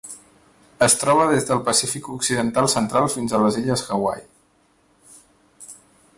Es 0.85 0.95
troba 1.01 1.27
des 1.31 1.45
del 1.49 1.61
Pacífic 1.67 2.09
occidental 2.15 2.71
central 2.75 3.07
fins 3.17 3.37
a 3.37 3.43
les 3.45 3.61
illes 3.63 3.85
Hawaii. 4.01 4.29